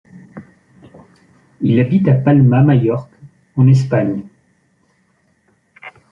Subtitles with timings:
[1.61, 3.13] Il habite à Palma, Majorque,
[3.55, 4.23] en Espagne.